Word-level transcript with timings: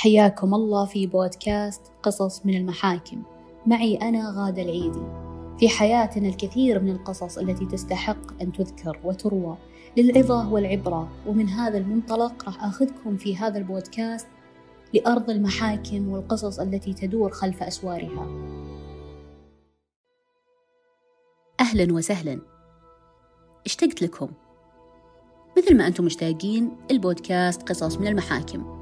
حياكم 0.00 0.54
الله 0.54 0.84
في 0.84 1.06
بودكاست 1.06 1.82
قصص 2.02 2.46
من 2.46 2.54
المحاكم. 2.54 3.22
معي 3.66 3.96
أنا 3.96 4.34
غادة 4.36 4.62
العيدي. 4.62 5.02
في 5.58 5.68
حياتنا 5.68 6.28
الكثير 6.28 6.80
من 6.80 6.90
القصص 6.90 7.38
التي 7.38 7.66
تستحق 7.66 8.42
أن 8.42 8.52
تذكر 8.52 9.00
وتروى 9.04 9.56
للعظة 9.96 10.52
والعبرة 10.52 11.08
ومن 11.26 11.48
هذا 11.48 11.78
المنطلق 11.78 12.44
راح 12.44 12.64
أخذكم 12.64 13.16
في 13.16 13.36
هذا 13.36 13.58
البودكاست 13.58 14.26
لأرض 14.94 15.30
المحاكم 15.30 16.08
والقصص 16.08 16.60
التي 16.60 16.92
تدور 16.92 17.30
خلف 17.30 17.62
أسوارها. 17.62 18.26
أهلا 21.60 21.94
وسهلا. 21.94 22.40
اشتقت 23.66 24.02
لكم. 24.02 24.28
مثل 25.58 25.76
ما 25.76 25.86
أنتم 25.86 26.04
مشتاقين 26.04 26.70
البودكاست 26.90 27.62
قصص 27.68 27.98
من 27.98 28.06
المحاكم. 28.06 28.79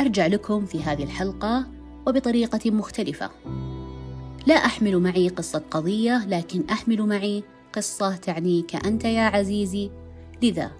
أرجع 0.00 0.26
لكم 0.26 0.66
في 0.66 0.82
هذه 0.82 1.02
الحلقة 1.04 1.66
وبطريقة 2.06 2.70
مختلفة. 2.70 3.30
لا 4.46 4.54
أحمل 4.54 4.98
معي 4.98 5.28
قصة 5.28 5.62
قضية 5.70 6.26
لكن 6.26 6.64
أحمل 6.70 7.02
معي 7.02 7.44
قصة 7.72 8.16
تعنيك 8.16 8.86
أنت 8.86 9.04
يا 9.04 9.22
عزيزي. 9.22 9.90
لذا 10.42 10.70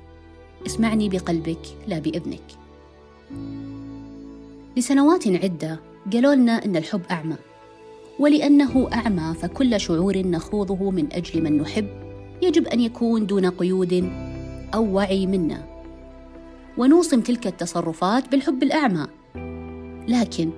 اسمعني 0.66 1.08
بقلبك 1.08 1.60
لا 1.86 1.98
بإذنك. 1.98 2.44
لسنوات 4.76 5.28
عدة 5.28 5.80
قالوا 6.12 6.34
لنا 6.34 6.64
أن 6.64 6.76
الحب 6.76 7.02
أعمى 7.10 7.36
ولأنه 8.18 8.88
أعمى 8.92 9.34
فكل 9.34 9.80
شعور 9.80 10.18
نخوضه 10.18 10.90
من 10.90 11.12
أجل 11.12 11.42
من 11.42 11.58
نحب 11.58 11.88
يجب 12.42 12.66
أن 12.66 12.80
يكون 12.80 13.26
دون 13.26 13.46
قيود 13.46 14.12
أو 14.74 14.94
وعي 14.94 15.26
منا. 15.26 15.67
ونوصم 16.78 17.20
تلك 17.20 17.46
التصرفات 17.46 18.28
بالحب 18.28 18.62
الأعمى. 18.62 19.06
لكن 20.08 20.50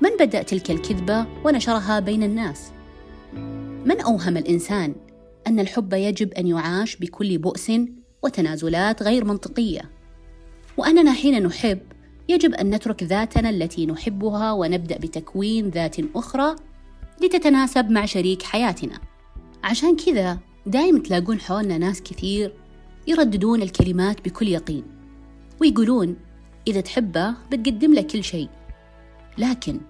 من 0.00 0.10
بدأ 0.20 0.42
تلك 0.42 0.70
الكذبة 0.70 1.26
ونشرها 1.44 2.00
بين 2.00 2.22
الناس؟ 2.22 2.70
من 3.84 4.00
أوهم 4.00 4.36
الإنسان 4.36 4.94
أن 5.46 5.60
الحب 5.60 5.92
يجب 5.92 6.32
أن 6.32 6.46
يعاش 6.46 6.96
بكل 6.96 7.38
بؤس 7.38 7.72
وتنازلات 8.22 9.02
غير 9.02 9.24
منطقية؟ 9.24 9.90
وأننا 10.76 11.12
حين 11.12 11.42
نحب 11.42 11.78
يجب 12.28 12.54
أن 12.54 12.70
نترك 12.74 13.02
ذاتنا 13.02 13.50
التي 13.50 13.86
نحبها 13.86 14.52
ونبدأ 14.52 14.98
بتكوين 14.98 15.68
ذات 15.68 15.96
أخرى 16.14 16.56
لتتناسب 17.22 17.90
مع 17.90 18.04
شريك 18.04 18.42
حياتنا. 18.42 19.00
عشان 19.64 19.96
كذا 19.96 20.38
دايم 20.66 21.02
تلاقون 21.02 21.40
حولنا 21.40 21.78
ناس 21.78 22.02
كثير 22.02 22.52
يرددون 23.06 23.62
الكلمات 23.62 24.24
بكل 24.24 24.48
يقين. 24.48 24.95
ويقولون 25.60 26.16
إذا 26.68 26.80
تحبه 26.80 27.34
بتقدم 27.50 27.94
له 27.94 28.02
كل 28.02 28.24
شيء. 28.24 28.48
لكن 29.38 29.80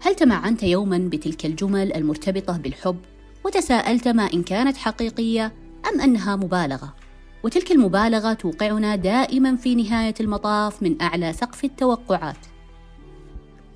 هل 0.00 0.14
تمعنت 0.14 0.62
يوما 0.62 0.98
بتلك 0.98 1.46
الجمل 1.46 1.92
المرتبطة 1.92 2.56
بالحب 2.56 2.96
وتساءلت 3.44 4.08
ما 4.08 4.32
إن 4.32 4.42
كانت 4.42 4.76
حقيقية 4.76 5.52
أم 5.92 6.00
أنها 6.00 6.36
مبالغة؟ 6.36 6.94
وتلك 7.42 7.72
المبالغة 7.72 8.32
توقعنا 8.32 8.96
دائما 8.96 9.56
في 9.56 9.74
نهاية 9.74 10.14
المطاف 10.20 10.82
من 10.82 11.02
أعلى 11.02 11.32
سقف 11.32 11.64
التوقعات. 11.64 12.36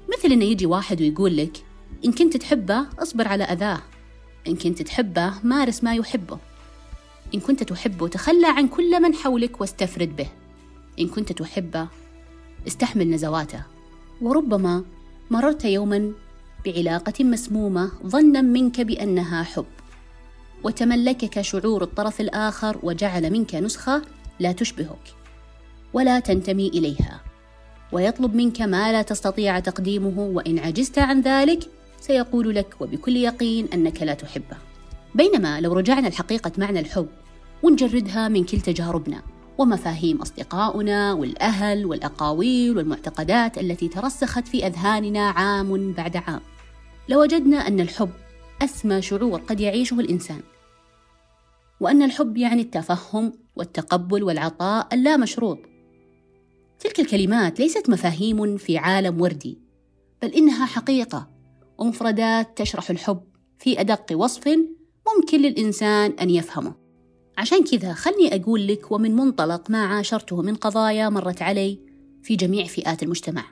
مثل 0.08 0.32
أن 0.32 0.42
يجي 0.42 0.66
واحد 0.66 1.00
ويقول 1.00 1.36
لك 1.36 1.56
إن 2.04 2.12
كنت 2.12 2.36
تحبه 2.36 2.86
اصبر 2.98 3.28
على 3.28 3.44
أذاه 3.44 3.82
إن 4.48 4.56
كنت 4.56 4.82
تحبه 4.82 5.34
مارس 5.42 5.84
ما 5.84 5.94
يحبه 5.94 6.38
إن 7.34 7.40
كنت 7.40 7.62
تحبه 7.62 8.08
تخلى 8.08 8.46
عن 8.46 8.68
كل 8.68 9.02
من 9.02 9.14
حولك 9.14 9.60
واستفرد 9.60 10.16
به. 10.16 10.28
إن 11.00 11.08
كنت 11.08 11.32
تحبه 11.32 11.88
استحمل 12.66 13.10
نزواته. 13.10 13.62
وربما 14.22 14.84
مررت 15.30 15.64
يوما 15.64 16.12
بعلاقة 16.64 17.24
مسمومة 17.24 17.90
ظنا 18.06 18.40
منك 18.40 18.80
بأنها 18.80 19.42
حب. 19.42 19.66
وتملكك 20.64 21.40
شعور 21.40 21.82
الطرف 21.82 22.20
الآخر 22.20 22.78
وجعل 22.82 23.30
منك 23.30 23.54
نسخة 23.54 24.02
لا 24.40 24.52
تشبهك. 24.52 25.14
ولا 25.92 26.20
تنتمي 26.20 26.68
إليها. 26.68 27.20
ويطلب 27.92 28.34
منك 28.34 28.60
ما 28.62 28.92
لا 28.92 29.02
تستطيع 29.02 29.60
تقديمه 29.60 30.20
وإن 30.20 30.58
عجزت 30.58 30.98
عن 30.98 31.20
ذلك 31.20 31.70
سيقول 32.00 32.54
لك 32.54 32.74
وبكل 32.80 33.16
يقين 33.16 33.68
أنك 33.74 34.02
لا 34.02 34.14
تحبه. 34.14 34.56
بينما 35.14 35.60
لو 35.60 35.72
رجعنا 35.72 36.08
لحقيقة 36.08 36.52
معنى 36.58 36.80
الحب 36.80 37.08
ونجردها 37.62 38.28
من 38.28 38.44
كل 38.44 38.60
تجاربنا. 38.60 39.22
ومفاهيم 39.58 40.22
أصدقاؤنا 40.22 41.12
والأهل 41.12 41.86
والأقاويل 41.86 42.76
والمعتقدات 42.76 43.58
التي 43.58 43.88
ترسخت 43.88 44.48
في 44.48 44.66
أذهاننا 44.66 45.30
عام 45.30 45.92
بعد 45.92 46.16
عام. 46.16 46.40
لوجدنا 47.08 47.56
أن 47.56 47.80
الحب 47.80 48.10
أسمى 48.62 49.02
شعور 49.02 49.40
قد 49.40 49.60
يعيشه 49.60 50.00
الإنسان 50.00 50.40
وأن 51.80 52.02
الحب 52.02 52.36
يعني 52.36 52.62
التفهم 52.62 53.32
والتقبل 53.56 54.22
والعطاء 54.22 54.88
اللامشروط. 54.92 55.58
تلك 56.78 57.00
الكلمات 57.00 57.60
ليست 57.60 57.90
مفاهيم 57.90 58.56
في 58.56 58.78
عالم 58.78 59.20
وردي 59.20 59.58
بل 60.22 60.28
إنها 60.28 60.66
حقيقة 60.66 61.30
ومفردات 61.78 62.58
تشرح 62.58 62.90
الحب 62.90 63.20
في 63.58 63.80
أدق 63.80 64.06
وصف 64.12 64.48
ممكن 65.16 65.40
للإنسان 65.40 66.10
أن 66.20 66.30
يفهمه. 66.30 66.85
عشان 67.38 67.64
كذا 67.64 67.92
خلني 67.92 68.36
أقول 68.36 68.66
لك 68.66 68.92
ومن 68.92 69.16
منطلق 69.16 69.70
ما 69.70 69.86
عاشرته 69.86 70.42
من 70.42 70.54
قضايا 70.54 71.08
مرت 71.08 71.42
علي 71.42 71.78
في 72.22 72.36
جميع 72.36 72.66
فئات 72.66 73.02
المجتمع. 73.02 73.44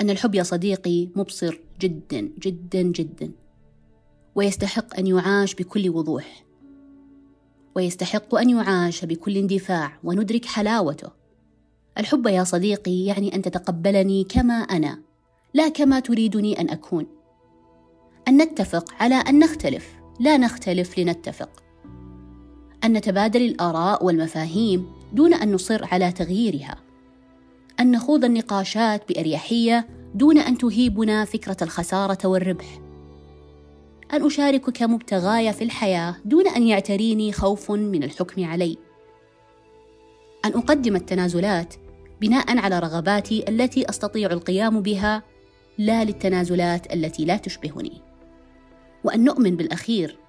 أن 0.00 0.10
الحب 0.10 0.34
يا 0.34 0.42
صديقي 0.42 1.08
مبصر 1.16 1.60
جدا 1.80 2.30
جدا 2.38 2.82
جدا. 2.82 3.32
ويستحق 4.34 4.98
أن 4.98 5.06
يعاش 5.06 5.54
بكل 5.54 5.90
وضوح. 5.90 6.44
ويستحق 7.76 8.34
أن 8.34 8.50
يعاش 8.50 9.04
بكل 9.04 9.36
اندفاع 9.36 9.98
وندرك 10.04 10.44
حلاوته. 10.44 11.10
الحب 11.98 12.26
يا 12.26 12.44
صديقي 12.44 13.04
يعني 13.04 13.34
أن 13.34 13.42
تتقبلني 13.42 14.24
كما 14.24 14.54
أنا 14.54 15.00
لا 15.54 15.68
كما 15.68 16.00
تريدني 16.00 16.60
أن 16.60 16.70
أكون. 16.70 17.06
أن 18.28 18.42
نتفق 18.42 18.94
على 19.00 19.14
أن 19.14 19.38
نختلف 19.38 19.94
لا 20.20 20.36
نختلف 20.36 20.98
لنتفق. 20.98 21.63
أن 22.84 22.92
نتبادل 22.92 23.42
الآراء 23.42 24.04
والمفاهيم 24.04 24.86
دون 25.12 25.34
أن 25.34 25.52
نصر 25.52 25.84
على 25.92 26.12
تغييرها. 26.12 26.76
أن 27.80 27.90
نخوض 27.90 28.24
النقاشات 28.24 29.08
بأريحية 29.08 29.86
دون 30.14 30.38
أن 30.38 30.58
تهيبنا 30.58 31.24
فكرة 31.24 31.56
الخسارة 31.62 32.26
والربح. 32.28 32.80
أن 34.12 34.26
أشاركك 34.26 34.82
مبتغاي 34.82 35.52
في 35.52 35.64
الحياة 35.64 36.16
دون 36.24 36.48
أن 36.48 36.66
يعتريني 36.66 37.32
خوف 37.32 37.70
من 37.70 38.02
الحكم 38.02 38.44
علي. 38.44 38.78
أن 40.44 40.50
أقدم 40.50 40.96
التنازلات 40.96 41.74
بناء 42.20 42.58
على 42.58 42.78
رغباتي 42.78 43.44
التي 43.48 43.90
أستطيع 43.90 44.32
القيام 44.32 44.80
بها 44.80 45.22
لا 45.78 46.04
للتنازلات 46.04 46.92
التي 46.92 47.24
لا 47.24 47.36
تشبهني. 47.36 48.00
وأن 49.04 49.24
نؤمن 49.24 49.56
بالأخير 49.56 50.23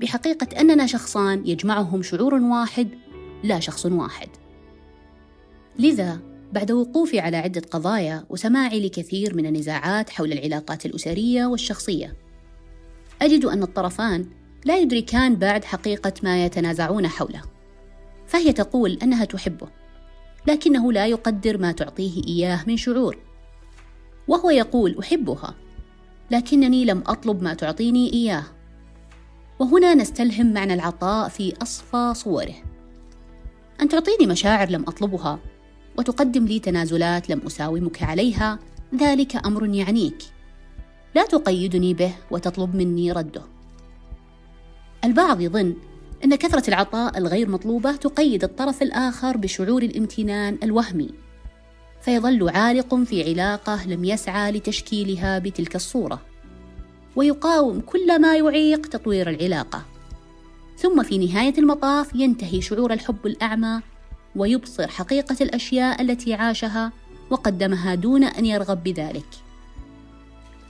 بحقيقة 0.00 0.60
أننا 0.60 0.86
شخصان 0.86 1.46
يجمعهم 1.46 2.02
شعور 2.02 2.34
واحد 2.34 2.88
لا 3.44 3.60
شخص 3.60 3.86
واحد. 3.86 4.28
لذا 5.78 6.20
بعد 6.52 6.72
وقوفي 6.72 7.20
على 7.20 7.36
عدة 7.36 7.62
قضايا 7.70 8.24
وسماعي 8.28 8.86
لكثير 8.86 9.36
من 9.36 9.46
النزاعات 9.46 10.10
حول 10.10 10.32
العلاقات 10.32 10.86
الأسرية 10.86 11.46
والشخصية، 11.46 12.16
أجد 13.22 13.44
أن 13.44 13.62
الطرفان 13.62 14.26
لا 14.64 14.78
يدركان 14.78 15.36
بعد 15.36 15.64
حقيقة 15.64 16.12
ما 16.22 16.44
يتنازعون 16.44 17.08
حوله. 17.08 17.42
فهي 18.26 18.52
تقول 18.52 18.98
أنها 19.02 19.24
تحبه، 19.24 19.68
لكنه 20.46 20.92
لا 20.92 21.06
يقدر 21.06 21.58
ما 21.58 21.72
تعطيه 21.72 22.22
إياه 22.28 22.64
من 22.66 22.76
شعور. 22.76 23.18
وهو 24.28 24.50
يقول 24.50 24.98
أحبها، 24.98 25.54
لكنني 26.30 26.84
لم 26.84 27.02
أطلب 27.06 27.42
ما 27.42 27.54
تعطيني 27.54 28.12
إياه. 28.12 28.44
وهنا 29.58 29.94
نستلهم 29.94 30.52
معنى 30.52 30.74
العطاء 30.74 31.28
في 31.28 31.54
أصفى 31.62 32.12
صوره. 32.14 32.54
أن 33.80 33.88
تعطيني 33.88 34.26
مشاعر 34.26 34.70
لم 34.70 34.82
أطلبها 34.82 35.38
وتقدم 35.98 36.44
لي 36.44 36.58
تنازلات 36.58 37.30
لم 37.30 37.40
أساومك 37.46 38.02
عليها 38.02 38.58
ذلك 38.94 39.46
أمر 39.46 39.66
يعنيك. 39.74 40.22
لا 41.14 41.26
تقيدني 41.26 41.94
به 41.94 42.14
وتطلب 42.30 42.74
مني 42.74 43.12
رده. 43.12 43.42
البعض 45.04 45.40
يظن 45.40 45.76
أن 46.24 46.34
كثرة 46.34 46.68
العطاء 46.68 47.18
الغير 47.18 47.48
مطلوبة 47.48 47.96
تقيد 47.96 48.44
الطرف 48.44 48.82
الآخر 48.82 49.36
بشعور 49.36 49.82
الامتنان 49.82 50.58
الوهمي 50.62 51.10
فيظل 52.00 52.48
عالق 52.48 52.94
في 52.94 53.30
علاقة 53.30 53.86
لم 53.86 54.04
يسعى 54.04 54.52
لتشكيلها 54.52 55.38
بتلك 55.38 55.76
الصورة. 55.76 56.27
ويقاوم 57.18 57.80
كل 57.80 58.20
ما 58.20 58.36
يعيق 58.36 58.86
تطوير 58.86 59.30
العلاقة. 59.30 59.82
ثم 60.76 61.02
في 61.02 61.18
نهاية 61.18 61.58
المطاف 61.58 62.14
ينتهي 62.14 62.60
شعور 62.60 62.92
الحب 62.92 63.26
الأعمى 63.26 63.80
ويبصر 64.36 64.88
حقيقة 64.88 65.36
الأشياء 65.40 66.02
التي 66.02 66.34
عاشها 66.34 66.92
وقدمها 67.30 67.94
دون 67.94 68.24
أن 68.24 68.46
يرغب 68.46 68.84
بذلك. 68.84 69.26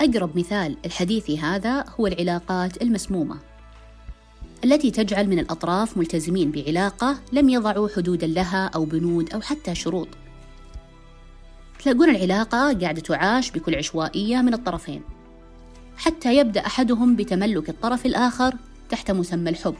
أقرب 0.00 0.38
مثال 0.38 0.76
الحديثي 0.86 1.38
هذا 1.38 1.84
هو 2.00 2.06
العلاقات 2.06 2.82
المسمومة 2.82 3.36
التي 4.64 4.90
تجعل 4.90 5.28
من 5.28 5.38
الأطراف 5.38 5.96
ملتزمين 5.96 6.50
بعلاقة 6.50 7.18
لم 7.32 7.48
يضعوا 7.48 7.88
حدودا 7.96 8.26
لها 8.26 8.70
أو 8.74 8.84
بنود 8.84 9.32
أو 9.32 9.40
حتى 9.40 9.74
شروط. 9.74 10.08
تلاقون 11.84 12.10
العلاقة 12.10 12.72
قاعدة 12.72 13.00
تعاش 13.00 13.50
بكل 13.50 13.74
عشوائية 13.74 14.42
من 14.42 14.54
الطرفين. 14.54 15.02
حتى 15.98 16.36
يبدأ 16.36 16.66
أحدهم 16.66 17.16
بتملك 17.16 17.68
الطرف 17.68 18.06
الآخر 18.06 18.54
تحت 18.90 19.10
مسمى 19.10 19.50
الحب. 19.50 19.74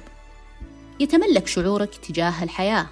يتملك 1.00 1.46
شعورك 1.46 1.94
تجاه 1.94 2.44
الحياة 2.44 2.86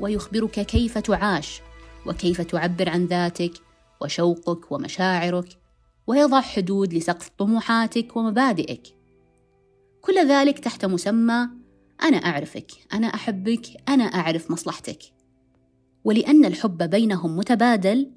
ويخبرك 0.00 0.60
كيف 0.60 0.98
تعاش 0.98 1.60
وكيف 2.06 2.40
تعبر 2.40 2.88
عن 2.88 3.06
ذاتك 3.06 3.52
وشوقك 4.00 4.72
ومشاعرك 4.72 5.58
ويضع 6.06 6.40
حدود 6.40 6.94
لسقف 6.94 7.30
طموحاتك 7.38 8.16
ومبادئك. 8.16 8.82
كل 10.00 10.28
ذلك 10.28 10.58
تحت 10.58 10.84
مسمى 10.84 11.48
أنا 12.02 12.16
أعرفك 12.16 12.70
أنا 12.92 13.06
أحبك 13.06 13.66
أنا 13.88 14.04
أعرف 14.04 14.50
مصلحتك. 14.50 14.98
ولأن 16.04 16.44
الحب 16.44 16.90
بينهم 16.90 17.36
متبادل 17.36 18.10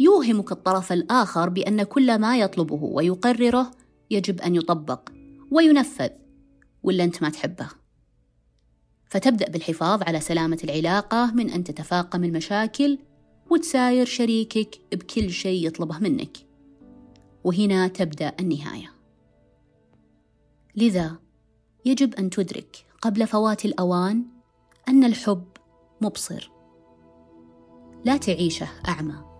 يوهمك 0.00 0.52
الطرف 0.52 0.92
الآخر 0.92 1.48
بأن 1.48 1.82
كل 1.82 2.18
ما 2.18 2.38
يطلبه 2.38 2.80
ويقرره 2.82 3.70
يجب 4.10 4.40
أن 4.40 4.54
يطبق 4.54 5.10
وينفذ 5.50 6.10
ولا 6.82 7.04
أنت 7.04 7.22
ما 7.22 7.30
تحبه؟ 7.30 7.68
فتبدأ 9.06 9.50
بالحفاظ 9.50 10.02
على 10.02 10.20
سلامة 10.20 10.58
العلاقة 10.64 11.32
من 11.34 11.50
أن 11.50 11.64
تتفاقم 11.64 12.24
المشاكل 12.24 12.98
وتساير 13.50 14.06
شريكك 14.06 14.80
بكل 14.92 15.30
شيء 15.30 15.66
يطلبه 15.66 15.98
منك. 15.98 16.36
وهنا 17.44 17.88
تبدأ 17.88 18.32
النهاية. 18.40 18.92
لذا 20.76 21.16
يجب 21.84 22.14
أن 22.14 22.30
تدرك 22.30 22.86
قبل 23.02 23.26
فوات 23.26 23.64
الأوان 23.64 24.24
أن 24.88 25.04
الحب 25.04 25.44
مبصر. 26.00 26.50
لا 28.04 28.16
تعيشه 28.16 28.68
أعمى. 28.88 29.35